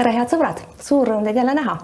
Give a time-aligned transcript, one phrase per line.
[0.00, 1.76] tere, head sõbrad, suur rõõm teid jälle näha.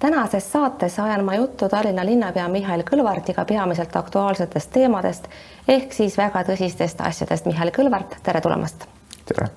[0.00, 5.28] tänases saates ajan ma juttu Tallinna linnapea Mihhail Kõlvartiga peamiselt aktuaalsetest teemadest
[5.68, 7.46] ehk siis väga tõsistest asjadest.
[7.46, 8.86] Mihhail Kõlvart, tere tulemast.
[9.24, 9.50] tere.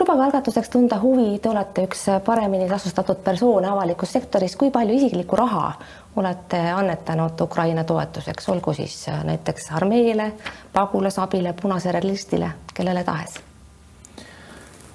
[0.00, 5.36] lubage algatuseks tunda huvi, te olete üks paremini tasustatud persoone avalikus sektoris, kui palju isiklikku
[5.36, 5.72] raha
[6.16, 10.32] olete annetanud Ukraina toetuseks, olgu siis näiteks armeele,
[10.72, 13.51] pagulasabile, Punasele Ristile, kellele tahes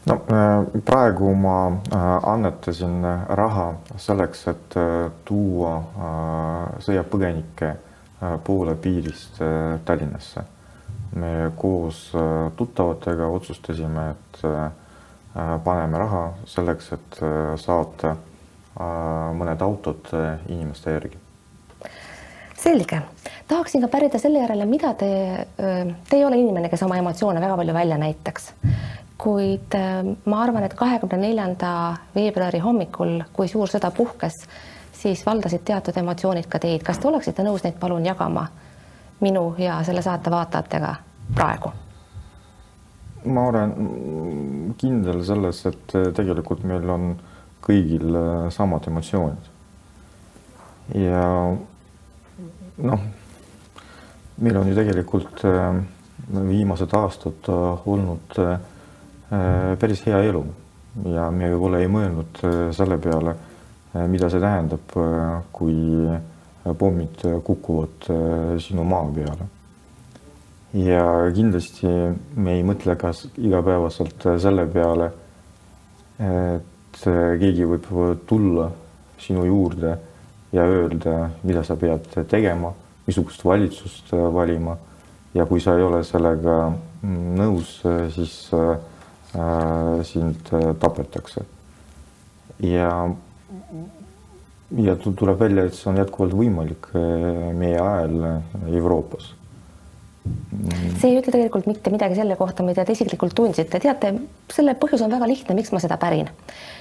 [0.08, 5.76] no äh, praegu ma äh, annetasin raha selleks, et äh, tuua
[6.84, 7.74] sõjapõgenikke
[8.44, 9.38] poole piirist
[9.86, 10.42] Tallinnasse.
[11.16, 12.12] me koos
[12.56, 14.40] tuttavatega otsustasime, et
[15.64, 17.20] paneme raha selleks, et
[17.62, 18.16] saata
[19.38, 20.10] mõned autod
[20.48, 21.18] inimeste järgi.
[22.58, 23.02] selge,
[23.48, 25.12] tahaksin ka pärida selle järele, mida te,
[25.58, 28.52] te ei ole inimene, kes oma emotsioone väga palju välja näitaks
[29.18, 31.72] kuid äh, ma arvan, et kahekümne neljanda
[32.16, 34.36] veebruari hommikul, kui suur sõda puhkes,
[34.98, 36.84] siis valdasid teatud emotsioonid ka teid.
[36.86, 38.48] kas te oleksite nõus neid palun jagama
[39.22, 40.96] minu ja selle saate vaatajatega
[41.36, 41.74] praegu?
[43.26, 43.74] ma olen
[44.78, 47.10] kindel selles, et tegelikult meil on
[47.66, 49.52] kõigil äh, samad emotsioonid.
[50.96, 51.28] ja
[52.78, 53.06] noh,
[54.38, 55.84] meil on ju tegelikult äh,
[56.38, 58.77] viimased aastad olnud Äh,
[59.30, 60.46] päris hea elu
[61.06, 63.36] ja me võib-olla ei mõelnud äh, selle peale,
[63.94, 64.96] äh, mida see tähendab,
[65.54, 65.78] kui
[66.78, 68.08] pommid kukuvad
[68.60, 69.46] sinu maa peale.
[70.76, 71.88] ja kindlasti
[72.36, 75.08] me ei mõtle ka igapäevaselt selle peale,
[76.20, 77.00] et
[77.40, 77.88] keegi võib
[78.28, 78.68] tulla
[79.22, 79.94] sinu juurde
[80.52, 82.74] ja öelda, mida sa pead tegema,
[83.08, 84.76] missugust valitsust valima
[85.34, 87.78] ja kui sa ei ole sellega mm, nõus,
[88.12, 88.97] siis äh, Äh,
[90.04, 91.46] sind äh, tapetakse.
[92.60, 93.16] ja,
[94.76, 99.37] ja tuleb välja, et see on jätkuvalt võimalik äh, meie ajal Euroopas
[100.98, 104.14] see ei ütle tegelikult mitte midagi selle kohta, mida te isiklikult tundsite, teate,
[104.54, 106.30] selle põhjus on väga lihtne, miks ma seda pärin.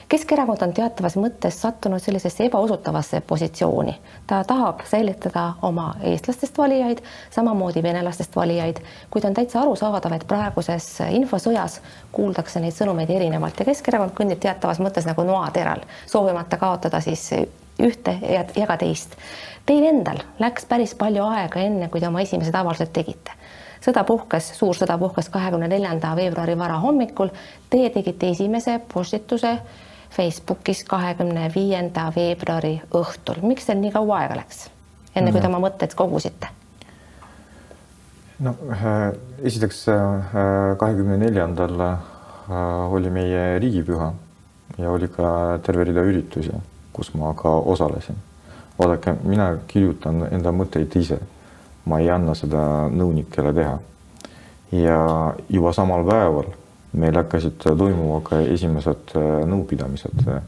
[0.09, 3.97] Keskerakond on teatavas mõttes sattunud sellisesse ebausutavasse positsiooni.
[4.27, 8.81] ta tahab säilitada oma eestlastest valijaid, samamoodi venelastest valijaid,
[9.11, 11.81] kuid on täitsa arusaadav, et praeguses infosõjas
[12.13, 17.31] kuuldakse neid sõnumeid erinevalt ja Keskerakond kõndib teatavas mõttes nagu noateral, soovimata kaotada siis
[17.83, 19.17] ühte ja, ja ka teist.
[19.67, 23.35] Teil endal läks päris palju aega, enne kui te oma esimesed avaldused tegite
[23.87, 27.31] sõda puhkes, suur sõda puhkes kahekümne neljanda veebruari varahommikul.
[27.71, 29.53] Teie tegite esimese postituse
[30.17, 33.43] Facebookis kahekümne viienda veebruari õhtul.
[33.43, 34.69] miks teil nii kaua aega läks,
[35.15, 36.53] enne kui te oma mõtteid kogusite?
[38.39, 39.13] no äh,
[39.49, 40.35] esiteks äh,
[40.79, 44.11] kahekümne neljandal äh, oli meie riigipüha
[44.79, 46.53] ja oli ka terve rida üritusi,
[46.97, 48.17] kus ma ka osalesin.
[48.79, 51.21] vaadake, mina kirjutan enda mõtteid ise
[51.87, 53.79] ma ei anna seda nõunikele teha.
[54.75, 54.99] ja
[55.49, 56.49] juba samal päeval
[56.99, 60.41] meil hakkasid toimuma ka esimesed äh, nõupidamised, äh,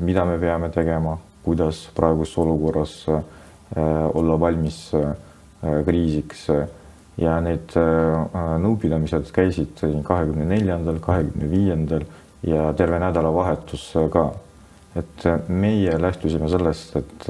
[0.00, 3.22] mida me peame tegema, kuidas praeguses olukorras äh,
[4.14, 4.90] olla valmis
[5.84, 6.44] kriisiks
[7.18, 7.72] ja need
[8.62, 12.04] nõupidamised käisid kahekümne neljandal, kahekümne viiendal
[12.46, 14.28] ja terve nädalavahetus ka.
[14.96, 17.26] Et meie lähtusime sellest, et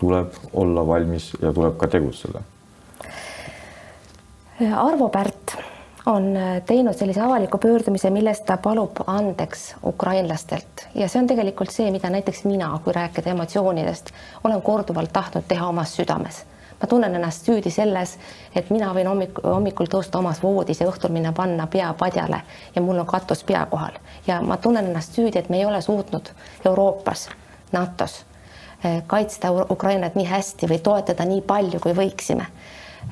[0.00, 2.42] tuleb olla valmis ja tuleb ka tegutseda.
[4.76, 5.56] Arvo Pärt
[6.06, 6.34] on
[6.66, 12.10] teinud sellise avaliku pöördumise, milles ta palub andeks ukrainlastelt ja see on tegelikult see, mida
[12.10, 14.12] näiteks mina, kui rääkida emotsioonidest,
[14.44, 16.44] olen korduvalt tahtnud teha omas südames.
[16.80, 18.16] Ma tunnen ennast süüdi selles,
[18.54, 22.40] et mina võin hommik, hommikul tõusta omas voodis ja õhtul minna panna pea padjale
[22.74, 25.82] ja mul on katus pea kohal ja ma tunnen ennast süüdi, et me ei ole
[25.82, 26.32] suutnud
[26.64, 27.28] Euroopas,
[27.72, 28.24] NATO-s
[28.84, 32.46] Eh, kaitsta Ukrainat nii hästi või toetada nii palju, kui võiksime.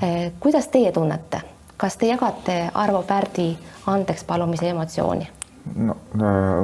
[0.03, 1.43] Eh, kuidas teie tunnete,
[1.77, 3.51] kas te jagate Arvo Pärdi
[3.87, 5.29] andeks palumise emotsiooni?
[5.77, 5.97] No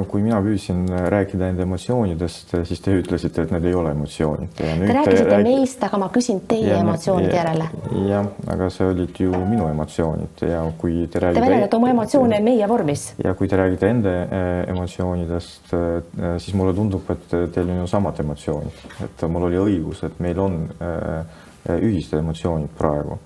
[0.09, 4.53] kui mina püüdsin rääkida enda emotsioonidest, siis te ütlesite, et need ei ole emotsioonid.
[4.57, 5.49] Te rääkisite räägi...
[5.49, 7.69] neist, aga ma küsin teie ja, emotsioonide järele.
[8.09, 11.41] jah, aga see olid ju minu emotsioonid ja kui te räägite.
[11.41, 13.07] Te väljendate oma emotsioone meie vormis.
[13.23, 17.87] ja kui te räägite enda äh, emotsioonidest, äh, siis mulle tundub, et teil on ju
[17.91, 23.17] samad emotsioonid, et mul oli õigus, et meil on äh, ühised emotsioonid praegu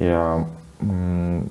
[0.00, 0.24] ja
[0.80, 1.48] mm,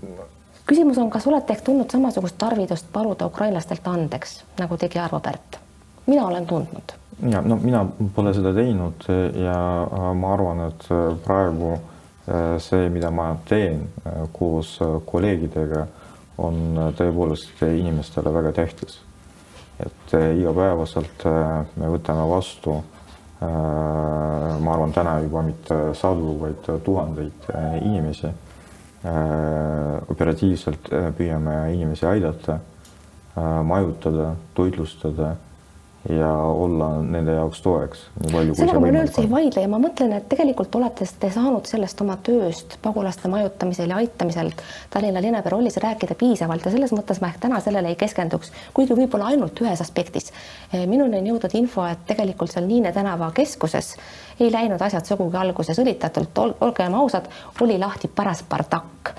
[0.68, 5.62] küsimus on, kas olete ehk tundnud samasugust tarvidust paluda ukrainlastelt andeks, nagu tegi Arvo Pärt?
[6.08, 6.94] mina olen tundnud.
[7.30, 7.86] ja no mina
[8.16, 9.06] pole seda teinud
[9.36, 13.86] ja äh, ma arvan, et äh, praegu äh, see, mida ma teen
[14.34, 15.86] koos kolleegidega,
[16.42, 19.00] on tõepoolest inimestele väga tähtis.
[19.82, 21.24] et igapäevaselt
[21.76, 22.76] me võtame vastu
[23.42, 27.48] ma arvan, täna juba mitte sadu, vaid tuhandeid
[27.82, 28.30] inimesi.
[29.04, 32.60] Operatiivselt püüame inimesi aidata,
[33.66, 35.36] majutada, toitlustada
[36.10, 39.24] ja olla nende jaoks toeks nii palju, kui see võimalik on.
[39.24, 43.94] ei vaidle ja ma mõtlen, et tegelikult olete te saanud sellest oma tööst pagulaste majutamisel
[43.94, 44.50] ja aitamisel
[44.90, 48.98] Tallinna linnapea rollis rääkida piisavalt ja selles mõttes ma ehk täna sellele ei keskenduks, kuigi
[48.98, 50.32] võib-olla ainult ühes aspektis.
[50.74, 53.94] minuni on jõudnud info, et tegelikult seal Niine tänava keskuses
[54.40, 57.30] ei läinud asjad sugugi alguses õlitatult Ol, olgem ausad,
[57.62, 59.14] oli lahti paras bardakk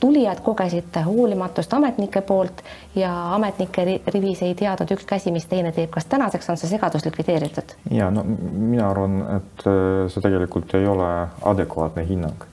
[0.00, 2.62] tulijad kogesid hoolimatust ametnike poolt
[2.94, 5.90] ja ametnike rivis ei teadnud üks käsi, mis teine teeb.
[5.90, 7.76] kas tänaseks on see segadus likvideeritud?
[7.90, 11.10] ja no mina arvan, et äh, see tegelikult ei ole
[11.52, 12.44] adekvaatne hinnang.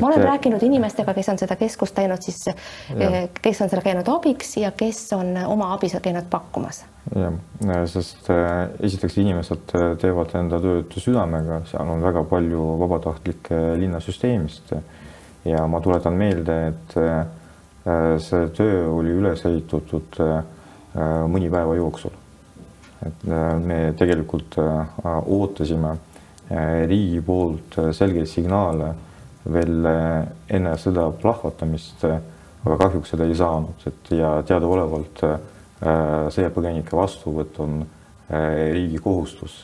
[0.00, 2.46] ma olen rääkinud inimestega, kes on seda keskust teinud, siis.
[2.48, 6.84] Äh, kes on seal käinud abiks ja kes on oma abi käinud pakkumas.
[7.16, 14.76] jah, sest äh, esiteks inimesed teevad enda tööd südamega, seal on väga palju vabatahtlikke linnasüsteemist
[15.44, 20.42] ja ma tuletan meelde, et äh, see töö oli üles ehitatud äh,
[21.30, 22.14] mõni päeva jooksul.
[23.02, 24.58] et äh, me tegelikult
[25.26, 25.96] ootasime
[26.86, 28.90] riigi poolt selgeid signaale
[29.52, 29.86] veel
[30.52, 35.22] enne sõda plahvatamist, aga kahjuks seda ei saanud, et ja teadaolevalt
[36.34, 37.80] sõjapõgenike vastuvõtt on
[38.28, 39.62] riigi kohustus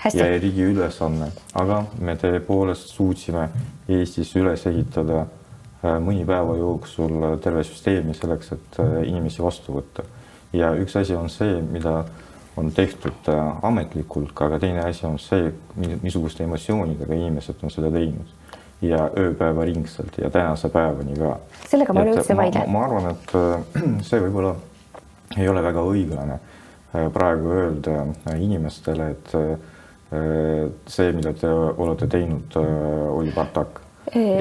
[0.00, 0.18] Hästi.
[0.18, 1.26] ja riigi ülesanne,
[1.60, 3.50] aga me tõepoolest suutsime
[3.90, 10.06] Eestis üles ehitada äh, mõni päeva jooksul terve süsteemi selleks, et äh, inimesi vastu võtta.
[10.56, 12.06] ja üks asi on see, mida
[12.56, 15.50] on tehtud äh, ametlikult, aga teine asi on see,
[16.00, 18.32] missuguste emotsioonidega inimesed on seda teinud
[18.80, 21.34] ja ööpäevaringselt ja tänase päevani ka.
[21.68, 22.62] sellega ma üldse ei vaidle.
[22.72, 23.36] ma arvan, et
[24.08, 24.54] see võib-olla
[25.36, 26.40] ei ole väga õiglane
[27.12, 28.06] praegu öelda
[28.40, 29.36] inimestele, et
[30.10, 32.56] see, mida te olete teinud,
[33.14, 33.80] oli Bartak.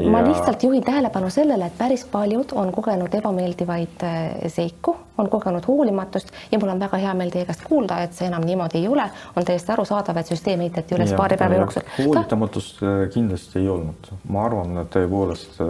[0.09, 4.05] ma lihtsalt juhin tähelepanu sellele, et päris paljud on kogenud ebameeldivaid
[4.49, 8.25] seiku, on kogenud hoolimatust ja mul on väga hea meel teie käest kuulda, et see
[8.31, 9.05] enam niimoodi ei ole,
[9.35, 11.85] on täiesti arusaadav, et süsteem ehitati üles paari päeva jooksul.
[11.99, 12.81] hoolitamatust
[13.13, 15.61] kindlasti ei olnud, ma arvan, et tõepoolest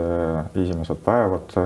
[0.55, 1.59] esimesed päevad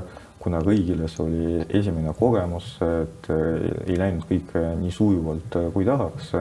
[0.44, 6.33] kuna kõigile see oli esimene kogemus, et ei läinud kõik nii sujuvalt, kui tahaks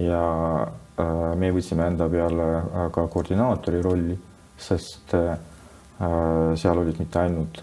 [0.00, 0.24] ja
[0.66, 0.89] Äh,
[1.36, 4.16] me võtsime enda peale äh, ka koordinaatori rolli,
[4.60, 5.32] sest äh,
[6.56, 7.58] seal olid mitte ainult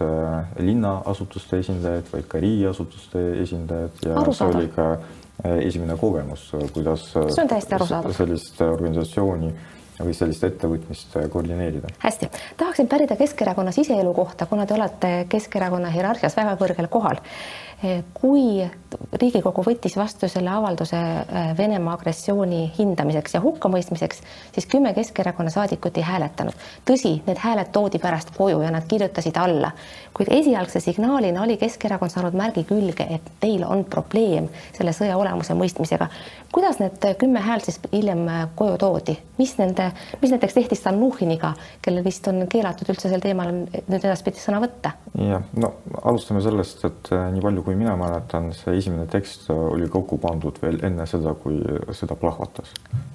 [0.62, 4.86] linnaasutuste esindajad, vaid ka riigiasutuste esindajad ja see oli ka
[5.58, 7.08] esimene kogemus, kuidas
[8.14, 9.50] sellist organisatsiooni
[9.98, 11.90] või sellist ettevõtmist koordineerida.
[12.04, 17.18] hästi, tahaksin pärida Keskerakonna siseelu kohta, kuna te olete Keskerakonna hierarhias väga kõrgel kohal
[18.14, 18.66] kui
[19.22, 24.22] Riigikogu võttis vastu selle avalduse äh, Venemaa agressiooni hindamiseks ja hukkamõistmiseks,
[24.56, 26.56] siis kümme Keskerakonna saadikut ei hääletanud.
[26.90, 29.72] tõsi, need hääled toodi pärast koju ja nad kirjutasid alla,
[30.14, 34.48] kuid esialgse signaalina oli Keskerakond saanud märgi külge, et teil on probleem
[34.78, 36.08] selle sõja olemuse mõistmisega.
[36.52, 39.92] kuidas need kümme häält siis hiljem äh, koju toodi, mis nende,
[40.22, 44.96] mis näiteks tehti Stalnuhhiniga, kellel vist on keelatud üldse sel teemal nüüd edaspidi sõna võtta?
[45.14, 45.74] jah, no
[46.04, 50.78] alustame sellest, et nii palju kui mina mäletan, see esimene tekst oli kokku pandud veel
[50.88, 51.58] enne seda, kui
[51.92, 52.70] sõda plahvatas.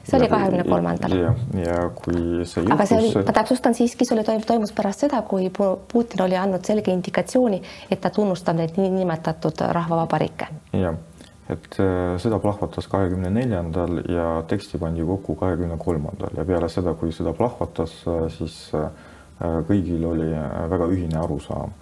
[0.04, 1.14] see oli kahekümne kolmandal.
[1.16, 2.74] ja, ja kui see juhtus.
[2.74, 5.48] aga see oli, ma täpsustan siiski, see oli toimus, toimus pärast seda, kui
[5.92, 10.50] Putin oli andnud selge indikatsiooni, et ta tunnustab neid niinimetatud rahvavabariike.
[10.82, 10.98] jah,
[11.48, 16.92] et äh, sõda plahvatas kahekümne neljandal ja teksti pandi kokku kahekümne kolmandal ja peale seda,
[17.00, 18.90] kui sõda plahvatas, äh, siis äh,
[19.40, 20.28] kõigil oli
[20.76, 21.72] väga ühine arusaam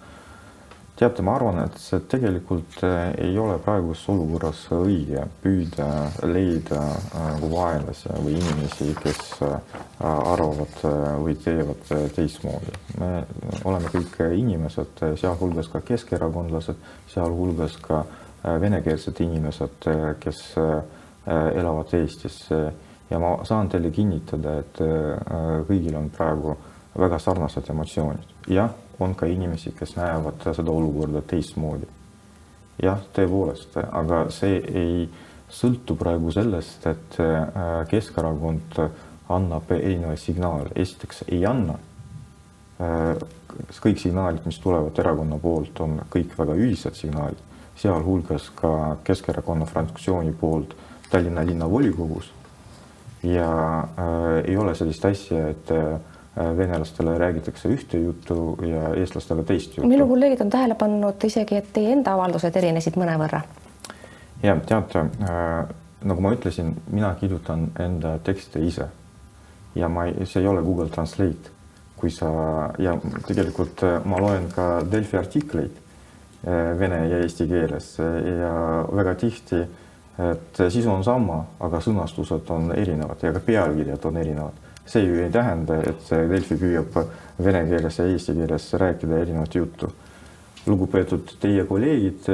[1.01, 5.87] teate, ma arvan, et see tegelikult äh, ei ole praeguses olukorras õige püüda
[6.29, 6.81] leida
[7.15, 10.75] nagu vaenlasi või inimesi, kes äh, arvavad
[11.23, 11.81] või teevad
[12.15, 12.75] teistmoodi.
[13.01, 13.09] me
[13.65, 16.77] oleme kõik inimesed, sealhulgas ka keskerakondlased,
[17.09, 18.03] sealhulgas ka
[18.61, 19.89] venekeelsed inimesed,
[20.21, 20.39] kes
[21.29, 24.81] elavad Eestis ja ma saan teile kinnitada, et
[25.69, 26.55] kõigil on praegu
[26.97, 28.33] väga sarnased emotsioonid.
[28.49, 31.87] jah on ka inimesi, kes näevad seda olukorda teistmoodi.
[32.81, 35.09] jah, tõepoolest, aga see ei
[35.51, 38.79] sõltu praegu sellest, et äh, Keskerakond
[39.29, 40.69] annab erinevaid signaale.
[40.75, 41.77] esiteks ei anna.
[42.81, 43.15] Äh,
[43.83, 47.39] kõik signaalid, mis tulevad erakonna poolt, on kõik väga ühised signaalid,
[47.77, 50.75] sealhulgas ka Keskerakonna fraktsiooni poolt
[51.11, 52.31] Tallinna linnavolikogus.
[53.23, 55.99] ja äh, ei ole sellist asja, et äh,
[56.35, 59.87] venelastele räägitakse ühte juttu ja eestlastele teist juttu.
[59.87, 63.41] minu kolleegid on tähele pannud isegi, et teie enda avaldused erinesid mõnevõrra.
[64.43, 65.65] ja teate äh,,
[66.03, 68.87] nagu ma ütlesin, mina kirjutan enda tekste ise
[69.75, 71.51] ja ma ei, see ei ole Google Translate,
[71.95, 72.31] kui sa
[72.79, 72.95] ja
[73.27, 77.93] tegelikult äh, ma loen ka Delfi artikleid äh, vene ja eesti keeles
[78.39, 78.55] ja
[78.95, 79.61] väga tihti,
[80.31, 84.67] et sisu on sama, aga sõnastused on erinevad ja ka pealkirjad on erinevad.
[84.85, 86.97] See ju ei tähenda, et Delfi püüab
[87.43, 89.91] vene keeles ja eesti keeles rääkida erinevat juttu.
[90.65, 92.27] lugupeetud teie kolleegid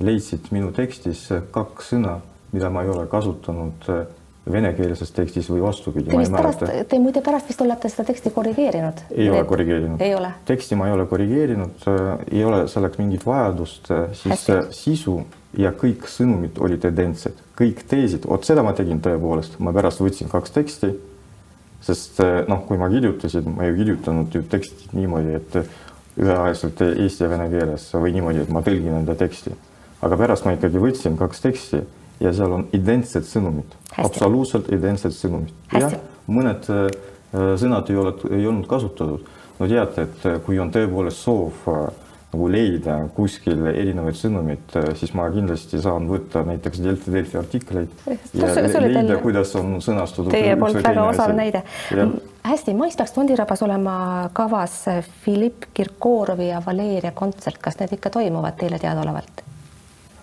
[0.00, 2.20] leidsid minu tekstis kaks sõna,
[2.52, 3.88] mida ma ei ole kasutanud
[4.52, 6.10] venekeelses tekstis või vastupidi.
[6.10, 9.02] Te vist pärast, te muide pärast vist olete seda teksti korrigeerinud?
[9.10, 10.04] ei ole korrigeerinud.
[10.46, 11.88] teksti ma ei ole korrigeerinud,
[12.30, 14.60] ei ole selleks mingit vajadust, siis Hästi.
[14.70, 15.16] sisu
[15.58, 20.30] ja kõik sõnumid olid identsed, kõik teesid, vot seda ma tegin tõepoolest, ma pärast võtsin
[20.30, 20.92] kaks teksti,
[21.86, 22.18] sest
[22.50, 25.60] noh, kui ma kirjutasin, ma ei kirjutanud ju teksti niimoodi, et
[26.16, 29.54] üheaegselt eesti ja vene keeles või niimoodi, et ma tõlgin enda teksti
[30.04, 31.82] aga pärast ma ikkagi võtsin kaks teksti
[32.22, 35.52] ja seal on identsed sõnumid, absoluutselt identsed sõnumid.
[35.76, 36.88] jah, mõned äh,
[37.60, 39.26] sõnad ei ole, ei olnud kasutatud.
[39.58, 41.86] no teate, et kui on tõepoolest soov äh,
[42.36, 47.94] nagu leida kuskil erinevaid sõnumeid, siis ma kindlasti saan võtta näiteks Delfi, Delfi artikleid
[48.36, 48.52] ja
[48.84, 50.30] leida, kuidas on sõnastatud.
[50.34, 51.64] Teie poolt väga osav näide.
[52.44, 53.96] hästi, mais peaks Tondirabas olema
[54.36, 54.84] kavas
[55.24, 59.42] Filipp Kirkorovi ja Valeria kontsert, kas need ikka toimuvad teile teadaolevalt?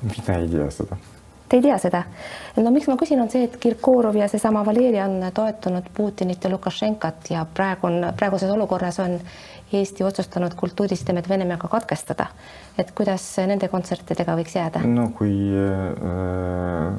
[0.03, 0.97] mina ei tea seda.
[1.49, 2.03] Te ei tea seda?
[2.57, 6.51] no miks ma küsin, on see, et Kirkorov ja seesama Valeri on toetanud Putinit ja
[6.51, 9.19] Lukašenkat ja praegu on, praeguses olukorras on
[9.73, 12.27] Eesti otsustanud kultuurisidemed Venemaaga katkestada.
[12.77, 14.81] et kuidas nende kontsertidega võiks jääda?
[14.85, 16.93] no kui äh,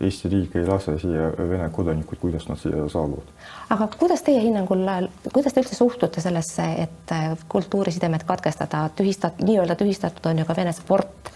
[0.00, 3.30] Eesti riik ei lase siia Vene kodanikud, kuidas nad siia saabuvad?
[3.70, 4.84] aga kuidas teie hinnangul,
[5.32, 7.14] kuidas te üldse suhtute sellesse, et
[7.48, 11.32] kultuurisidemed katkestada, tühistat-, nii-öelda tühistatud on ju ka Vene sport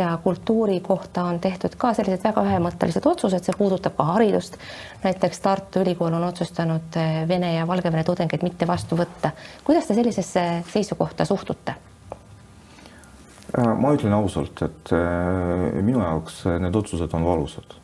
[0.00, 4.56] ja kultuuri kohta on tehtud ka sellised väga ühemõttelised otsused, see puudutab ka haridust.
[5.04, 9.32] näiteks Tartu Ülikool on otsustanud eh, Vene ja Valgevene tudengeid mitte vastu võtta.
[9.64, 11.74] kuidas te sellisesse seisukohta suhtute?
[13.58, 17.76] Äh, ma ütlen ausalt, et äh, minu jaoks need otsused on valusad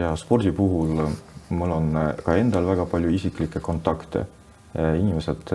[0.00, 1.08] ja spordi puhul
[1.48, 1.92] mul on
[2.24, 4.26] ka endal väga palju isiklikke kontakte.
[4.74, 5.50] inimesed,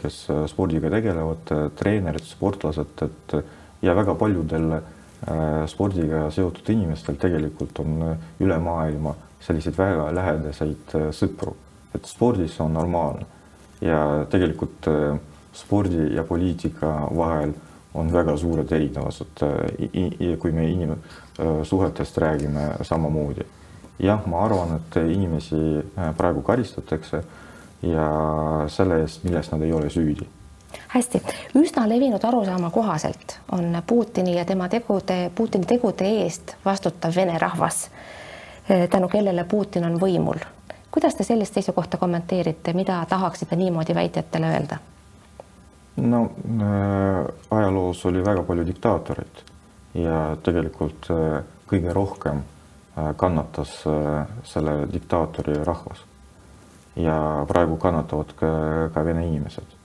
[0.00, 0.14] kes
[0.48, 3.34] spordiga tegelevad, treenerid, sportlased, et
[3.84, 5.01] ja väga paljudel Äh,
[5.70, 11.54] spordiga seotud inimestel tegelikult on äh, üle maailma selliseid väga lähedaseid äh, sõpru,
[11.94, 13.28] et spordis on normaalne.
[13.82, 14.86] Ja tegelikult
[15.58, 17.50] spordi ja poliitika vahel
[17.98, 19.42] on väga suured erinevused,
[20.38, 23.42] kui me inimsuhetest räägime samamoodi.
[23.98, 25.82] jah, ma arvan, et inimesi
[26.16, 27.24] praegu karistatakse
[27.82, 28.06] ja
[28.68, 30.28] selle eest, milles nad ei ole süüdi
[30.88, 31.22] hästi,
[31.58, 37.90] üsna levinud arusaama kohaselt on Putini ja tema tegude, Putini tegude eest vastutav Vene rahvas,
[38.68, 40.38] eh, tänu kellele Putin on võimul.
[40.90, 44.76] kuidas te sellist seisukohta kommenteerite, mida tahaksite niimoodi väitjatele öelda?
[45.96, 49.42] no äh, ajaloos oli väga palju diktaatoreid
[49.94, 56.04] ja tegelikult äh, kõige rohkem äh, kannatas äh, selle diktaatori rahvas.
[56.96, 58.48] ja praegu kannatavad ka,
[58.94, 59.81] ka vene inimesed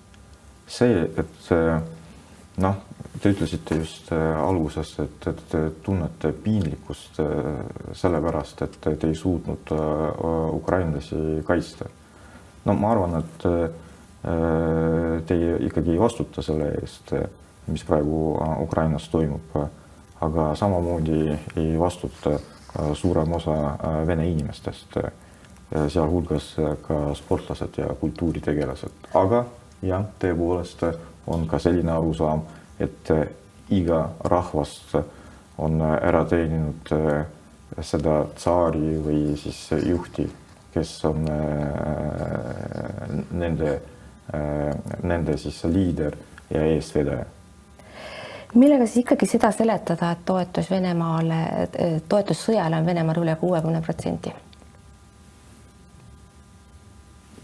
[0.67, 1.51] see, et
[2.57, 2.75] noh,
[3.21, 7.62] te ütlesite just äh, alguses, et, et te tunnete piinlikkust äh,
[7.97, 10.24] sellepärast, et te ei suutnud äh,
[10.57, 11.89] ukrainlasi kaitsta.
[12.65, 13.43] no ma arvan, et
[15.29, 17.13] teie ikkagi ei vastuta selle eest,
[17.71, 19.53] mis praegu Ukrainas toimub,
[20.25, 21.21] aga samamoodi
[21.62, 22.33] ei vastuta
[22.97, 23.55] suurem osa
[24.09, 24.97] vene inimestest,
[25.93, 26.50] sealhulgas
[26.83, 29.45] ka sportlased ja kultuuritegelased, aga
[29.81, 30.84] jah, tõepoolest
[31.27, 32.43] on ka selline arusaam,
[32.79, 33.27] et eh,
[33.77, 34.79] iga rahvas
[35.57, 36.91] on ära teeninud
[37.84, 40.27] seda tsaari või siis juhti,
[40.74, 41.25] kes on
[43.31, 43.74] nende,
[45.03, 46.15] nende siis liider
[46.53, 47.25] ja eestvedaja
[48.53, 51.39] millega siis ikkagi seda seletada, et toetus Venemaale,
[52.10, 54.34] toetus sõjale on Venemaal üle kuuekümne protsendi?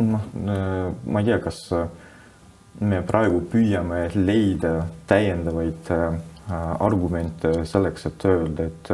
[0.03, 0.23] noh,
[1.05, 1.59] ma ei tea, kas
[2.81, 6.17] me praegu püüame leida täiendavaid äh,
[6.79, 8.93] argumente selleks, et öelda, et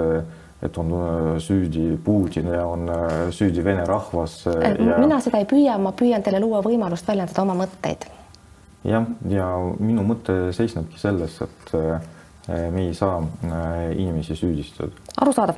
[0.60, 4.46] et on äh, süüdi Putin ja on äh, süüdi vene rahvas.
[4.46, 4.98] Ja...
[5.00, 8.08] mina seda ei püüa, ma püüan teile luua võimalust väljendada oma mõtteid.
[8.84, 9.48] jah, ja
[9.80, 11.74] minu mõte seisnebki selles, et
[12.72, 13.20] me ei saa
[13.96, 14.92] inimesi süüdistada.
[15.22, 15.56] arusaadav.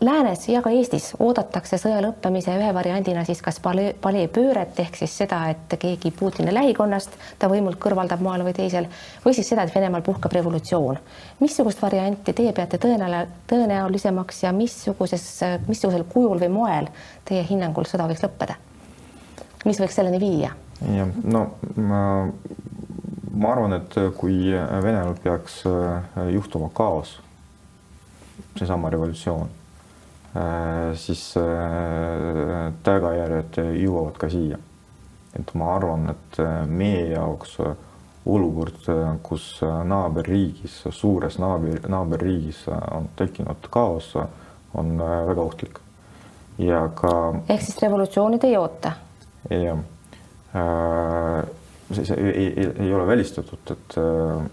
[0.00, 5.14] Läänes ja ka Eestis oodatakse sõja lõppemise ühe variandina siis kas palee, paleepööret ehk siis
[5.22, 8.88] seda, et keegi Putini lähikonnast ta võimult kõrvaldab moel või teisel
[9.24, 10.98] või siis seda, et Venemaal puhkeb revolutsioon.
[11.40, 16.92] missugust varianti teie peate tõenäol-, tõenäolisemaks ja missuguses, missugusel kujul või moel
[17.24, 18.58] teie hinnangul sõda võiks lõppeda?
[19.64, 20.54] mis võiks selleni viia?
[20.82, 21.46] jah, no
[21.76, 22.02] ma
[23.32, 27.16] ma arvan, et kui Venemaal peaks äh, juhtuma kaos,
[28.58, 29.48] seesama revolutsioon,
[30.36, 34.60] äh, siis äh, tagajärjed jõuavad ka siia.
[35.32, 37.54] et ma arvan, et meie jaoks
[38.28, 38.82] olukord,
[39.24, 44.12] kus naaberriigis, suures naaber, naaberriigis on tekkinud kaos,
[44.76, 45.80] on väga ohtlik.
[46.58, 47.14] ja ka.
[47.48, 48.92] ehk siis revolutsiooni te ei oota?
[49.48, 49.80] jah
[51.94, 54.04] see, ei, ei, ei ole välistatud, et äh,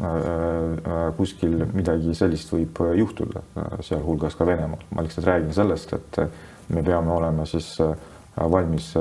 [0.09, 3.43] äh, kuskil midagi sellist võib juhtuda,
[3.85, 4.83] sealhulgas ka Venemaal.
[4.95, 6.21] ma lihtsalt räägin sellest, et
[6.69, 7.93] me peame olema siis äh,
[8.39, 8.93] valmis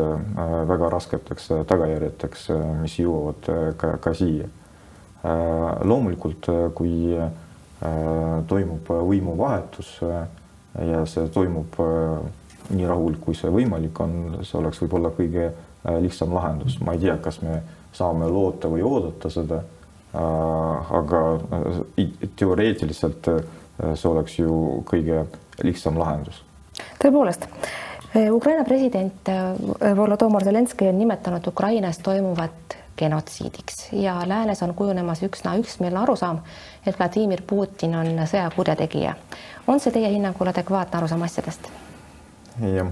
[0.68, 4.48] väga rasketeks tagajärjedeks, äh, mis jõuavad ka, ka siia.
[5.84, 6.46] loomulikult,
[6.78, 7.16] kui
[8.48, 9.88] toimub võimuvahetus
[10.86, 11.74] ja see toimub
[12.70, 14.14] nii rahulikult, kui see võimalik on,
[14.46, 15.48] see oleks võib-olla kõige
[16.04, 16.78] lihtsam lahendus.
[16.80, 17.58] ma ei tea, kas me
[17.98, 19.62] saame loota või oodata seda.
[20.14, 23.42] Äh, aga äh, teoreetiliselt äh,
[23.92, 24.52] see oleks ju
[24.88, 25.26] kõige
[25.62, 26.40] lihtsam lahendus.
[27.02, 27.44] tõepoolest,
[28.32, 29.28] Ukraina president
[29.96, 36.40] Volodõmõr Zelenskõi on nimetanud Ukrainas toimuvat genotsiidiks ja läänes on kujunemas üksna üksmeelne arusaam,
[36.86, 39.12] et Vladimir Putin on sõjakurjategija.
[39.66, 41.68] on see teie hinnangul adekvaatne arusaam asjadest?
[42.64, 42.88] jah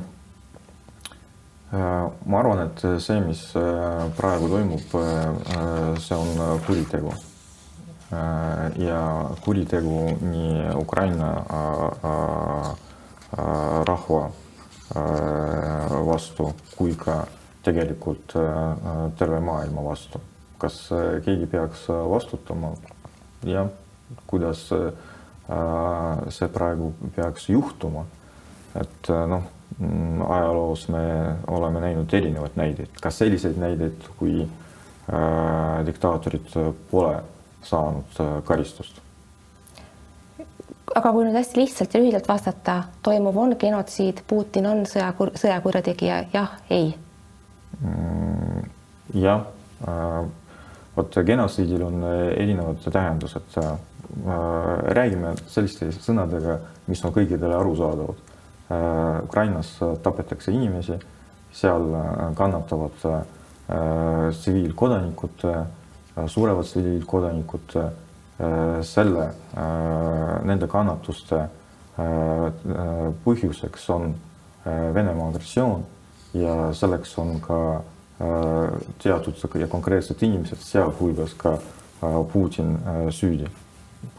[1.72, 7.14] ma arvan, et see, mis äh, praegu toimub, äh, see on kuritegu.
[8.78, 8.98] ja
[9.42, 11.30] kuritegu nii Ukraina
[13.88, 14.30] rahva
[16.06, 17.24] vastu kui ka
[17.66, 18.36] tegelikult
[19.18, 20.20] terve maailma vastu.
[20.58, 20.88] kas
[21.24, 22.76] keegi peaks vastutama?
[23.42, 23.66] jah,
[24.26, 28.06] kuidas see praegu peaks juhtuma?
[28.74, 29.55] et noh
[30.28, 36.54] ajaloos me oleme näinud erinevaid näiteid, kas selliseid näiteid, kui äh, diktaatorid
[36.90, 37.18] pole
[37.62, 39.02] saanud äh, karistust?
[40.96, 46.22] aga kui nüüd hästi lihtsalt ja lühidalt vastata, toimuv on genotsiid, Putin on sõjakur-, sõjakurjategija,
[46.32, 46.94] jah, ei
[47.80, 48.62] mm,?
[49.20, 49.44] jah
[49.84, 50.22] äh,,
[50.96, 53.74] vot genotsiidil on erinevad tähendused äh,.
[54.96, 58.25] räägime selliste sõnadega, mis on kõikidele arusaadavad Äh,
[59.24, 60.98] Ukrainas tapetakse inimesi,
[61.52, 63.20] seal äh, kannatavad äh,
[64.30, 65.44] tsiviilkodanikud,
[66.26, 67.74] surevad tsiviilkodanikud,
[68.84, 69.24] selle,
[70.44, 71.38] nende kannatuste
[73.24, 74.14] põhjuseks on
[74.94, 75.82] Venemaa agressioon
[76.36, 77.60] ja selleks on ka
[79.02, 81.56] teatud ja konkreetsed inimesed, sealhulgas ka
[82.32, 82.76] Putin
[83.10, 83.48] süüdi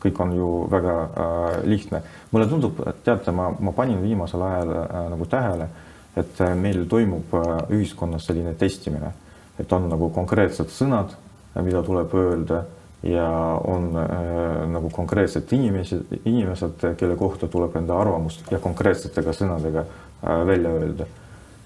[0.02, 2.02] kõik on ju väga äh, lihtne.
[2.32, 5.70] mulle tundub, et teate, ma, ma panin viimasel ajal äh, nagu tähele,
[6.16, 9.14] et äh, meil toimub äh, ühiskonnas selline testimine,
[9.60, 11.16] et on nagu konkreetsed sõnad,
[11.56, 12.64] äh, mida tuleb öelda
[13.04, 13.30] ja
[13.64, 20.44] on äh, nagu konkreetsed inimesed, inimesed, kelle kohta tuleb enda arvamust ja konkreetsetega sõnadega äh,
[20.48, 21.06] välja öelda.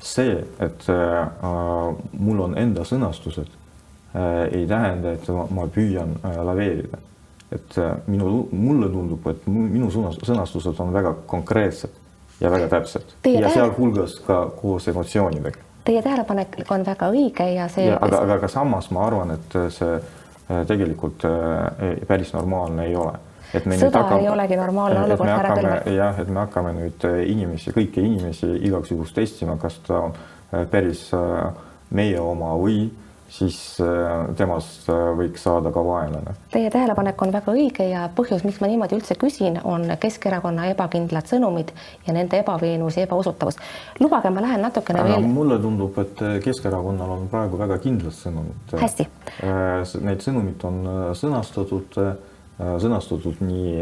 [0.02, 1.28] see, et äh,
[2.18, 3.52] mul on enda sõnastused
[4.16, 6.98] äh,, ei tähenda, et ma, ma püüan äh, laveerida
[7.52, 11.98] et äh, minu, mulle tundub, et minu sõnastused on väga konkreetsed
[12.42, 13.54] ja väga täpsed Teie ja tähele...
[13.58, 15.68] sealhulgas ka koos emotsioonidega.
[15.86, 17.90] Teie tähelepanek on väga õige ja see.
[17.92, 23.20] aga, aga ka samas ma arvan, et see äh, tegelikult äh, päris normaalne ei ole.
[23.54, 25.92] et me sõda hakkame, ei olegi normaalne olukord, härra Kõlvart.
[25.98, 30.16] jah, et me hakkame nüüd inimesi, kõiki inimesi igaks juhuks testima, kas ta on
[30.72, 31.10] päris
[31.92, 32.86] meie oma või
[33.32, 36.34] siis äh, temast äh, võiks saada ka vaenlane.
[36.52, 41.30] Teie tähelepanek on väga õige ja põhjus, miks ma niimoodi üldse küsin, on Keskerakonna ebakindlad
[41.32, 41.72] sõnumid
[42.08, 43.60] ja nende ebaveenus ja ebausutavus.
[44.00, 45.30] lubage, ma lähen natukene Aga veel.
[45.32, 48.76] mulle tundub, et Keskerakonnal on praegu väga kindlad sõnumid.
[48.82, 49.08] hästi.
[49.48, 50.84] Äh, need sõnumid on
[51.16, 52.02] sõnastatud,
[52.60, 53.80] sõnastatud nii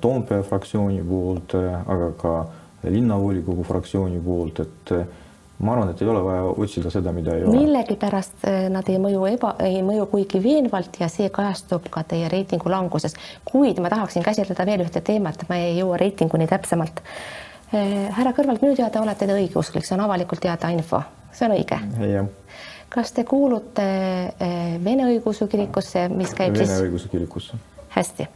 [0.00, 2.34] Toompea fraktsiooni poolt, aga ka
[2.84, 4.94] linnavolikogu fraktsiooni poolt, et
[5.58, 7.54] ma arvan, et ei ole vaja otsida seda, mida ei ole.
[7.54, 12.28] millegipärast äh, nad ei mõju eba, ei mõju kuigi veenvalt ja see kajastub ka teie
[12.32, 13.14] reitingu languses.
[13.46, 17.02] kuid ma tahaksin käsitleda veel ühte teemat, ma ei jõua reitinguni täpsemalt.
[17.74, 21.58] Äh, härra Kõrvalt, minu teada olete te õigeusklik, see on avalikult teada info, see on
[21.58, 21.80] õige?
[22.94, 26.74] kas te kuulute äh, Vene õigeusu kirikusse, mis käib Vene siis?
[26.76, 27.62] Vene õigeusu kirikusse.
[27.94, 28.28] hästi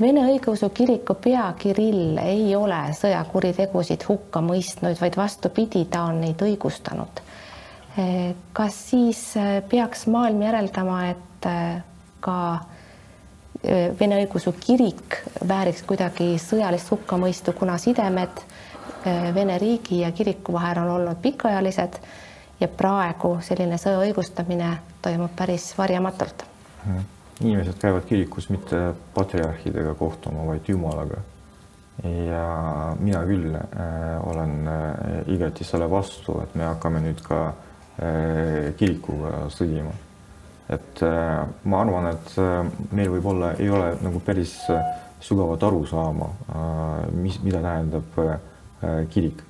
[0.00, 6.42] Vene Õigeusu Kiriku pea Kirill ei ole sõjakuritegusid hukka mõistnud, vaid vastupidi, ta on neid
[6.42, 7.22] õigustanud.
[8.52, 9.20] kas siis
[9.70, 11.48] peaks maailm järeldama, et
[12.20, 12.38] ka
[14.00, 18.42] Vene Õigeusu Kirik vääriks kuidagi sõjalist hukkamõistu, kuna sidemed
[19.34, 22.00] Vene riigi ja kiriku vahel on olnud pikaajalised
[22.60, 26.48] ja praegu selline sõja õigustamine toimub päris varjamatult
[26.84, 27.13] mm
[27.44, 31.20] inimesed käivad kirikus mitte patriarhidega kohtuma, vaid Jumalaga.
[32.02, 38.72] ja mina küll äh, olen äh, igati selle vastu, et me hakkame nüüd ka äh,
[38.76, 39.92] kirikuga sõdima.
[40.68, 41.00] et
[41.68, 42.30] ma arvan, et
[42.96, 44.54] meil võib-olla ei ole nagu päris
[45.20, 46.30] sügavat arusaama
[47.12, 48.38] mis, mida tähendab äh,
[49.12, 49.42] kirik,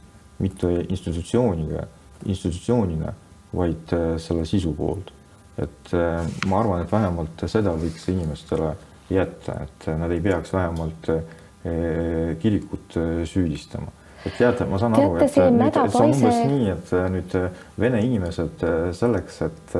[0.42, 1.86] mitte institutsiooniga,
[2.26, 3.14] institutsioonina,
[3.54, 5.12] vaid selle sisu poolt
[5.58, 8.72] et äh, ma arvan, et vähemalt seda võiks inimestele
[9.12, 11.20] jätta, et nad ei peaks vähemalt äh,
[12.42, 13.92] kirikut äh, süüdistama.
[14.24, 17.36] et teate, ma saan aru, et, nüüd, et see on umbes nii, et nüüd
[17.78, 18.64] vene inimesed
[18.96, 19.74] selleks, et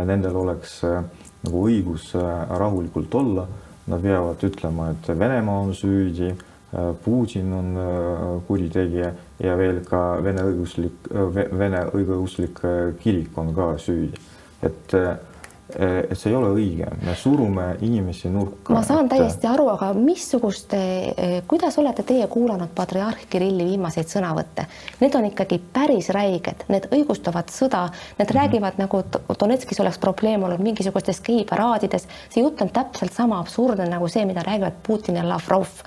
[0.00, 0.78] nendel oleks
[1.44, 3.44] nagu õigus rahulikult olla,
[3.86, 6.32] nad peavad ütlema, et Venemaa on süüdi,
[7.04, 7.68] Putin on
[8.48, 9.12] kuritegija
[9.44, 11.12] ja veel ka vene õiguslik,
[11.52, 12.64] vene õigeusklik
[13.04, 14.24] kirik on ka süüdi
[14.62, 14.96] et
[15.66, 18.70] et see ei ole õige, me surume inimesi nurka.
[18.72, 20.78] ma saan täiesti aru, aga missuguste,
[21.50, 24.68] kuidas olete teie kuulanud patriarh Kirilli viimaseid sõnavõtte?
[25.02, 28.38] Need on ikkagi päris räiged, need õigustavad sõda, need mm -hmm.
[28.38, 29.02] räägivad nagu
[29.40, 34.46] Donetskis oleks probleem olnud mingisugustes geiparaadides, see jutt on täpselt sama absurdne nagu see, mida
[34.46, 35.82] räägivad Putin ja Lavrov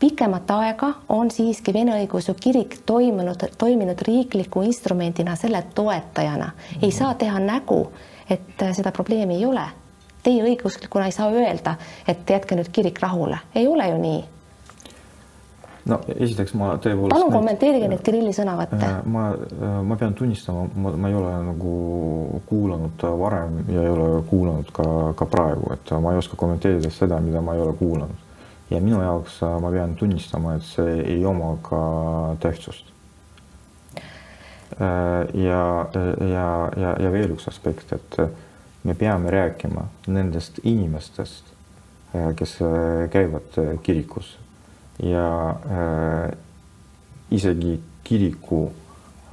[0.00, 6.50] pikemat aega on siiski Vene Õigeusu Kirik toimunud, toiminud riikliku instrumendina, selle toetajana mm.
[6.50, 6.78] -hmm.
[6.82, 7.92] ei saa teha nägu,
[8.30, 9.64] et seda probleemi ei ole.
[10.22, 11.74] Teie õigeusklikuna ei saa öelda,
[12.08, 14.24] et jätke nüüd kirik rahule, ei ole ju nii.
[15.88, 17.14] no esiteks ma tõepoolest.
[17.14, 18.82] palun kommenteerige neid Kirilli sõnavõtte.
[18.84, 23.88] Äh, ma, äh, ma pean tunnistama, ma, ma ei ole nagu kuulanud varem ja ei
[23.88, 27.72] ole kuulanud ka, ka praegu, et ma ei oska kommenteerida seda, mida ma ei ole
[27.72, 28.27] kuulanud
[28.70, 31.80] ja minu jaoks äh, ma pean tunnistama, et see ei oma ka
[32.40, 32.92] tähtsust.
[34.78, 35.62] Äh, ja,
[36.20, 38.20] ja, ja, ja veel üks aspekt, et
[38.84, 41.44] me peame rääkima nendest inimestest,
[42.14, 42.58] äh, kes
[43.12, 44.36] käivad kirikus
[45.02, 46.32] ja äh,
[47.30, 48.72] isegi kiriku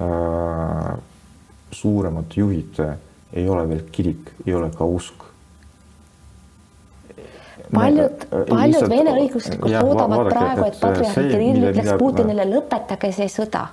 [0.00, 0.98] äh,
[1.70, 2.78] suuremad juhid
[3.32, 5.15] ei ole veel kirik, ei ole ka usk
[7.74, 13.28] paljud, paljud lihtsalt, Vene õigeusklikud ootavad vaadake, praegu, et patriarh Kirill ütleks Putinile, lõpetage see
[13.32, 13.66] sõda.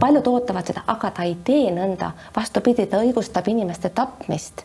[0.00, 4.64] paljud ootavad seda, aga ta ei tee nõnda, vastupidi, ta õigustab inimeste tapmist.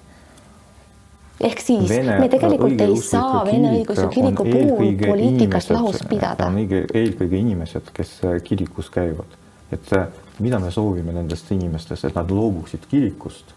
[1.37, 6.47] Ehk siis Vene, me tegelikult ei saa Vene õigeusu kiriku puhul poliitikast lahus pidada.
[6.47, 9.37] on eelkõige inimesed, kes kirikus käivad,
[9.71, 9.93] et
[10.39, 13.56] mida me soovime nendest inimestest, et nad loobuksid kirikust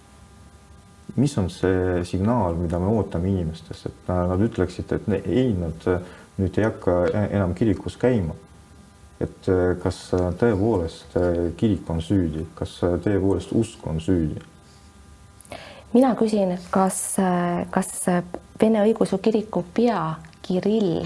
[1.16, 5.88] mis on see signaal, mida me ootame inimestest, et nad ütleksid, et ne, ei, nad
[6.40, 6.96] nüüd ei hakka
[7.28, 8.36] enam kirikus käima.
[9.20, 9.48] et
[9.82, 9.96] kas
[10.40, 11.16] tõepoolest
[11.60, 14.40] kirik on süüdi, kas tõepoolest usk on süüdi?
[15.92, 17.16] mina küsin, kas,
[17.70, 18.06] kas
[18.60, 21.04] Vene Õigeusu Kiriku pea Kirill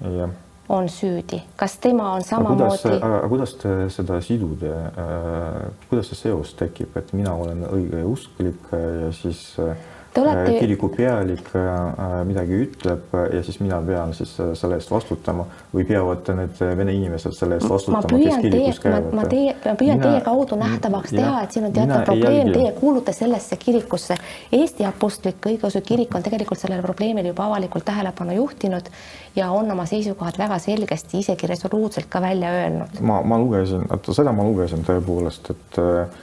[0.00, 0.28] ja
[0.68, 2.96] on süüdi, kas tema on samamoodi?
[2.96, 5.58] aga kuidas te seda sidude äh,,
[5.90, 9.76] kuidas see seos tekib, et mina olen õigeusklik ja siis äh,
[10.18, 10.54] olete...
[10.54, 15.86] Äh, kiriku pealik äh, midagi ütleb ja siis mina pean siis selle eest vastutama või
[15.88, 19.10] peavad need vene inimesed selle eest vastutama, kes kirikus käivad?
[19.16, 22.72] ma teie, ma püüan mina, teie kaudu nähtavaks teha, et siin on teatav probleem, teie
[22.78, 24.18] kuulute sellesse kirikusse.
[24.54, 28.90] Eesti Apostlik-Õigeusu Kirik on tegelikult sellele probleemile juba avalikult tähelepanu juhtinud
[29.36, 33.00] ja on oma seisukohad väga selgesti, isegi resoluutselt ka välja öelnud.
[33.00, 36.20] ma, ma lugesin, seda ma lugesin tõepoolest, et äh,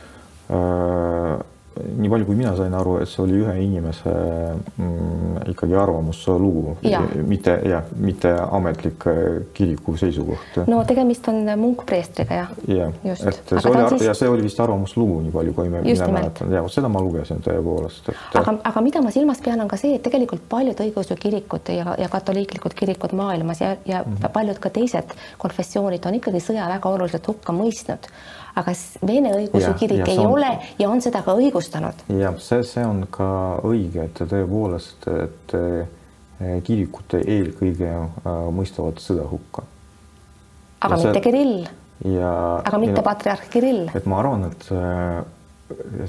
[1.72, 6.76] nii palju, kui mina sain aru, et see oli ühe inimese mm, ikkagi arvamuslugu,
[7.28, 9.22] mitte jah, mitte ametlik äh,
[9.56, 10.60] kiriku seisukoht.
[10.68, 12.52] no tegemist on munkpreestriga jah.
[12.68, 14.04] jah, et see oli siis...
[14.10, 17.40] ja see oli vist arvamuslugu, nii palju, kui me, mina mäletan, ja seda ma lugesin
[17.46, 18.20] tõepoolest et....
[18.42, 21.96] aga, aga mida ma silmas pean, on ka see, et tegelikult paljud õigeusu kirikud ja,
[22.02, 24.36] ja katoliiklikud kirikud maailmas ja, ja mm -hmm.
[24.36, 28.12] paljud ka teised konfessioonid on ikkagi sõja väga oluliselt hukka mõistnud
[28.56, 28.74] aga
[29.08, 30.36] Vene õigeusu kirik ja ei on...
[30.36, 32.06] ole ja on seda ka õigustanud.
[32.20, 33.28] jah, see, see on ka
[33.68, 39.68] õige, et tõepoolest, et eh, kirikud eelkõige äh, mõistavad sõda hukka.
[40.82, 41.28] aga ja mitte see...
[41.28, 41.68] Kirill.
[42.16, 42.34] ja.
[42.66, 43.86] aga mitte ja, patriarh Kirill.
[43.96, 45.22] et ma arvan, et äh,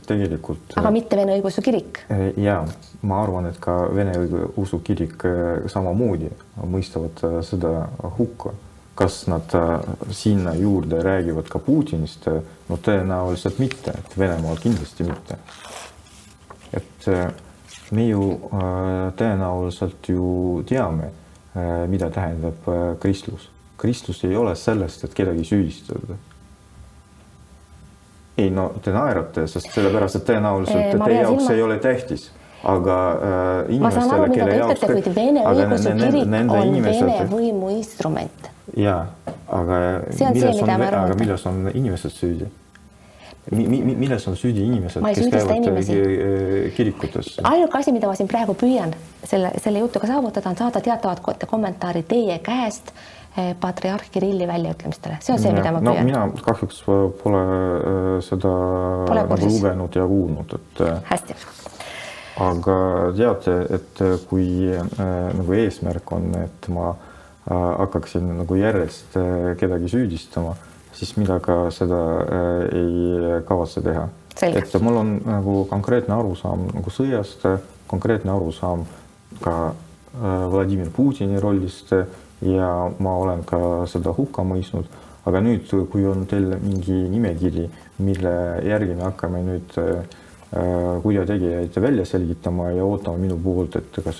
[0.08, 0.74] tegelikult.
[0.80, 2.02] aga mitte Vene Õigeusu Kirik?
[2.40, 2.62] ja
[3.06, 5.22] ma arvan, et ka Vene Õigeusu Kirik
[5.70, 6.32] samamoodi
[6.66, 7.86] mõistavad seda
[8.18, 8.56] hukka.
[8.94, 9.54] Kas nad
[10.10, 12.26] sinna juurde räägivad ka Putinist?
[12.68, 15.38] no tõenäoliselt mitte, et Venemaal kindlasti mitte.
[16.72, 17.06] et
[17.90, 18.26] me ju
[19.16, 21.10] tõenäoliselt ju teame,
[21.88, 22.68] mida tähendab
[23.00, 23.48] kristlus.
[23.76, 26.20] kristlus ei ole sellest, et kedagi süüdistada
[28.36, 32.30] ei no te naerate, sest sellepärast, et tõenäoliselt teie jaoks ei ole tähtis,
[32.62, 34.82] aga äh, inimestele, kelle jaoks.
[35.16, 37.06] Vene õigeusu kirik on inimesed...
[37.06, 38.50] Vene võimu instrument.
[38.78, 38.98] ja,
[39.50, 39.78] aga
[40.32, 42.50] milles on, aga milles on inimesed süüdi?
[43.50, 45.96] Mi, mi, milles on süüdi inimesed, kes käivad inimesi.
[45.98, 47.34] Äh, kirikutes?
[47.42, 48.94] ainuke asi, mida ma siin praegu püüan
[49.26, 52.94] selle, selle jutuga saavutada, on saada teatavat kommentaari teie käest
[53.32, 56.04] Eh, patriarh Kirilli väljaütlemistele, see on see, mida ma no, püüan.
[56.04, 58.50] mina kahjuks pole äh, seda
[59.08, 60.82] pole nagu lugenud ja kuulnud, et.
[60.84, 61.36] Äh, hästi.
[62.40, 62.76] Aga
[63.16, 64.46] teate, et äh, kui
[64.98, 66.94] nagu eesmärk on, et ma
[67.42, 69.16] hakkaksin nagu järjest
[69.58, 70.52] kedagi süüdistama,
[70.94, 71.98] siis mina ka seda
[72.70, 74.04] ei kavatse teha.
[74.46, 77.42] et mul on nagu konkreetne arusaam nagu sõjast,
[77.90, 78.86] konkreetne arusaam
[79.42, 79.74] ka
[80.52, 81.90] Vladimir Putini rollist
[82.42, 84.86] ja ma olen ka seda hukka mõistnud.
[85.22, 87.68] aga nüüd, kui on teil mingi nimekiri,
[88.02, 88.32] mille
[88.66, 90.00] järgi me hakkame nüüd äh,
[91.02, 94.18] kurjategijaid välja selgitama ja ootama minu poolt, et kas,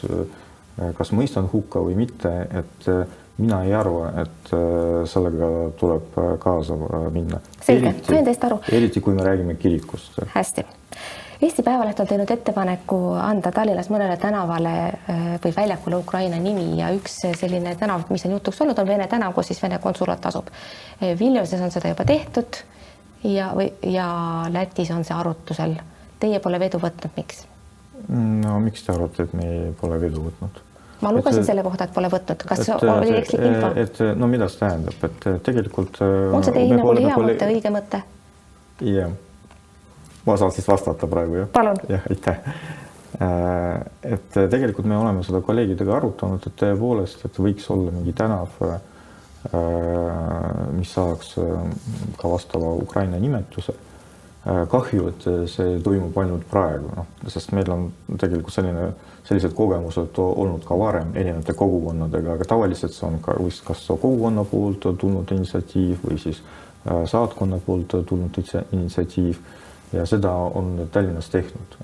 [0.97, 3.03] kas mõistan hukka või mitte, et äh,
[3.37, 6.79] mina ei arva, et äh, sellega tuleb kaasa
[7.13, 7.41] minna.
[7.61, 8.63] selge, sain teist aru.
[8.73, 10.23] eriti kui me räägime kirikust.
[10.35, 10.65] hästi
[11.43, 16.93] Eesti Päevaleht on teinud ettepaneku anda Tallinnas mõnele tänavale äh, või väljakule Ukraina nimi ja
[16.95, 20.53] üks selline tänav, mis on jutuks olnud, on Vene tänav, kus siis Vene konsulaat asub.
[21.03, 22.61] Äh, Vilniuses on seda juba tehtud
[23.25, 24.07] ja, või ja
[24.55, 25.75] Lätis on see arutusel.
[26.23, 27.47] Teie pole vedu võtnud, miks?
[28.13, 29.49] no miks te arvate, et me
[29.81, 30.63] pole vedu võtnud?
[31.03, 33.73] ma lugesin et, selle kohta, et pole võtnud, kas et, oli ekslik info?
[33.83, 36.01] et no mida see tähendab, et tegelikult.
[36.03, 38.03] on see teie hinnangul hea mõte, õige mõte?
[38.87, 39.13] jah
[40.27, 41.49] ma saan siis vastata praegu jah?
[41.89, 42.39] jah, aitäh.
[43.23, 43.81] Äh,
[44.15, 48.79] et tegelikult me oleme seda kolleegidega arutanud, et tõepoolest, et võiks olla mingi tänav, äh,
[50.73, 51.65] mis saaks äh,
[52.21, 53.75] ka vastava Ukraina nimetuse.
[54.45, 57.85] Kahju, et see toimub ainult praegu, noh, sest meil on
[58.19, 58.89] tegelikult selline,
[59.23, 64.43] sellised kogemused olnud ka varem erinevate kogukonnadega, aga tavaliselt see on ka vist kas kogukonna
[64.51, 66.41] poolt tulnud initsiatiiv või siis
[66.83, 68.41] saatkonna poolt tulnud
[68.73, 69.39] initsiatiiv
[69.93, 71.79] ja seda on Tallinnas tehtud.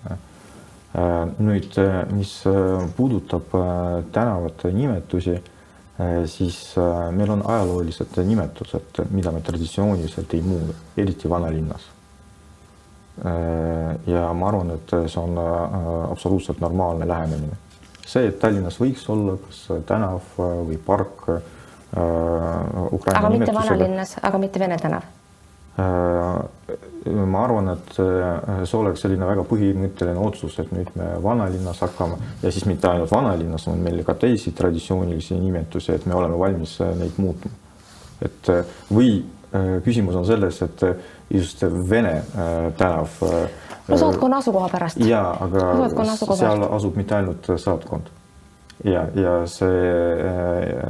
[1.38, 1.76] nüüd,
[2.16, 2.32] mis
[2.96, 3.52] puudutab
[4.12, 5.36] tänavate nimetusi,
[6.26, 6.74] siis
[7.12, 11.86] meil on ajaloolised nimetused, mida me traditsiooniliselt ei muuda, eriti vanalinnas.
[13.18, 15.38] Ja ma arvan, et see on
[16.10, 17.56] absoluutselt normaalne lähenemine.
[18.06, 21.28] see, et Tallinnas võiks olla kas tänav või park.
[21.94, 25.08] aga mitte vanalinnas, aga mitte Vene tänav
[25.78, 31.84] Äh, ma arvan, et äh, see oleks selline väga põhimõtteline otsus, et nüüd me vanalinnas
[31.84, 36.38] hakkame ja siis mitte ainult vanalinnas, on meil ka teisi traditsioonilisi nimetusi, et me oleme
[36.40, 37.54] valmis äh, neid muutma.
[38.26, 38.50] et
[38.90, 39.20] või
[39.86, 40.82] küsimus on selles, et
[41.30, 42.22] just Vene
[42.76, 43.08] tänav.
[43.88, 45.00] no saatkonna asukoha pärast.
[45.04, 45.88] ja, aga
[46.36, 48.08] seal asub mitte ainult saatkond
[48.84, 49.92] ja, ja see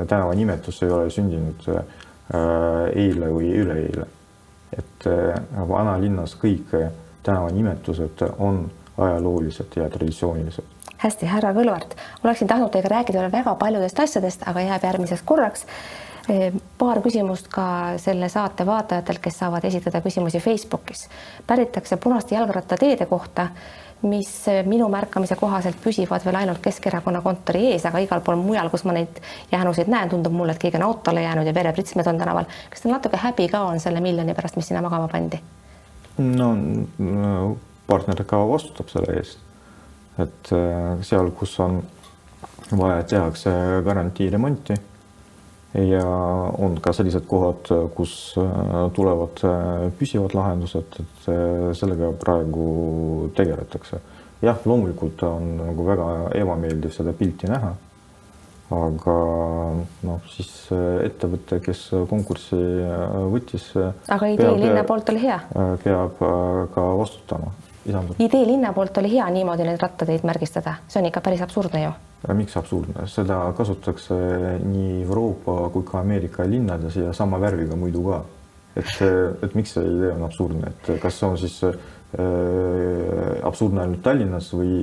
[0.06, 1.66] tänavanimetus ei ole sündinud
[2.94, 4.06] eile või üleeile
[4.78, 6.90] et äh, vanalinnas kõik äh,
[7.26, 8.66] tänavanimetused on
[8.98, 10.64] ajaloolised ja traditsioonilised.
[10.98, 15.66] hästi, härra Kõlvart, oleksin tahtnud teiega rääkida veel väga paljudest asjadest, aga jääb järgmiseks korraks.
[16.28, 21.08] Äh, paar küsimust ka selle saate vaatajatelt, kes saavad esitada küsimusi Facebookis.
[21.46, 23.48] päritakse punaste jalgrattateede kohta
[24.02, 28.84] mis minu märkamise kohaselt püsivad veel ainult Keskerakonna kontori ees, aga igal pool mujal, kus
[28.86, 29.18] ma neid
[29.52, 32.46] jäänuseid näen, tundub mulle, et keegi on autole jäänud ja verepritsmed on tänaval.
[32.70, 35.40] kas teil natuke häbi ka on selle miljoni pärast, mis sinna magama pandi?
[36.18, 39.38] no, partner ka vastutab selle eest.
[40.18, 41.82] et äh, seal, kus on
[42.78, 43.50] vaja, tehakse
[43.84, 44.78] garantiiremonti
[45.74, 46.04] ja
[46.58, 54.00] on ka sellised kohad, kus äh, tulevad äh, püsivad lahendused, et äh, sellega praegu tegeletakse.
[54.42, 57.74] jah, loomulikult on nagu väga ebameeldiv seda pilti näha.
[58.70, 59.14] aga
[60.04, 60.68] noh, siis
[61.04, 62.58] ettevõte, kes konkurssi
[63.32, 63.70] võttis.
[64.08, 65.40] aga idee peab, linna poolt oli hea.
[65.84, 66.20] peab
[66.74, 67.52] ka vastutama.
[68.18, 71.96] idee linna poolt oli hea niimoodi neid rattateid märgistada, see on ikka päris absurdne ju
[72.34, 74.16] miks absurdne, seda kasutatakse
[74.64, 78.24] nii Euroopa kui ka Ameerika linnades ja sama värviga muidu ka.
[78.78, 78.90] et,
[79.42, 81.62] et miks see idee on absurdne, et kas on siis
[83.44, 84.78] absurdne ainult Tallinnas või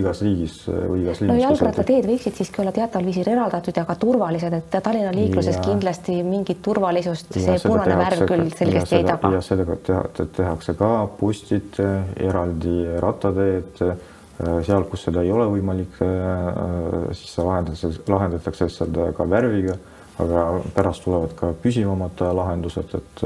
[0.00, 1.36] igas riigis või igas linnas.
[1.36, 5.64] no jalgrattateed võiksid siiski olla teataval viisil eraldatud ja ka turvalised, et Tallinna liikluses ja.
[5.66, 9.32] kindlasti mingit turvalisust ja see punane värv küll selgesti ei taga.
[9.36, 10.06] ja sellega teha,
[10.38, 11.82] tehakse ka postid,
[12.16, 13.84] eraldi rattateed
[14.66, 15.98] seal, kus seda ei ole võimalik,
[17.16, 19.74] siis lahendatakse, lahendatakse seda ka värviga,
[20.20, 23.24] aga pärast tulevad ka püsivamad lahendused, et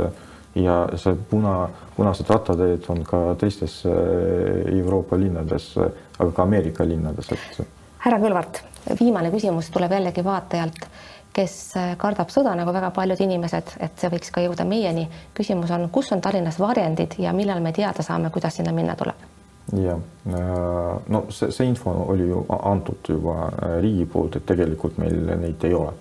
[0.54, 5.72] ja see puna, punased rattateed on ka teistes äh, Euroopa linnades,
[6.18, 7.66] aga ka Ameerika linnades, et.
[8.04, 8.62] härra Kõlvart,
[9.00, 10.86] viimane küsimus tuleb jällegi vaatajalt,
[11.34, 15.08] kes äh, kardab sõda nagu väga paljud inimesed, et see võiks ka jõuda meieni.
[15.34, 19.30] küsimus on, kus on Tallinnas varjendid ja millal me teada saame, kuidas sinna minna tuleb?
[19.72, 23.50] Jah, äh, no see, see info oli ju antud juba
[23.80, 25.92] riigi poolt, et tegelikult meil neid ei ole.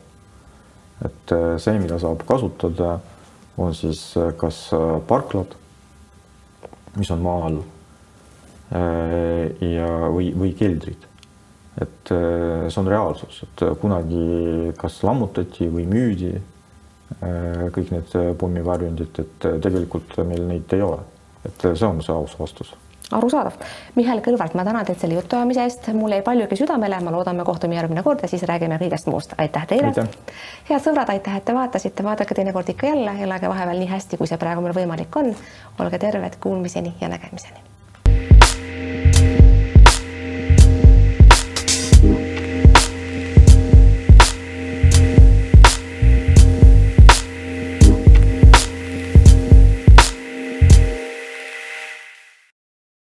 [1.03, 2.99] et see, mida saab kasutada
[3.57, 5.55] on siis äh, kas äh, parklad,
[6.95, 7.59] mis on maa all
[8.73, 11.09] äh, ja, või, või keldrid.
[11.81, 16.35] et see on reaalsus, et kunagi kas lammutati või müüdi
[17.73, 20.99] kõik need pommivarjundid, et tegelikult meil neid ei ole.
[21.49, 22.75] et see on see aus vastus
[23.11, 23.57] arusaadav.
[23.95, 27.45] Mihhail Kõlvart, ma tänan teid selle jutuajamise eest, mul jäi paljugi südamele, ma loodan, me
[27.47, 29.35] kohtume järgmine kord ja siis räägime kõigest muust.
[29.37, 29.91] aitäh teile.
[30.69, 34.27] head sõbrad, aitäh, et te vaatasite, vaadake teinekord ikka jälle, elage vahepeal nii hästi, kui
[34.27, 35.35] see praegu meil võimalik on.
[35.79, 37.72] olge terved, kuulmiseni ja nägemiseni